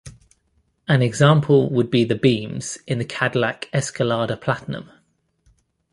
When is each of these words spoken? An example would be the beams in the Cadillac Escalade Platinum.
An 0.87 1.03
example 1.03 1.69
would 1.69 1.91
be 1.91 2.03
the 2.05 2.15
beams 2.15 2.79
in 2.87 2.97
the 2.97 3.05
Cadillac 3.05 3.69
Escalade 3.71 4.35
Platinum. 4.41 4.89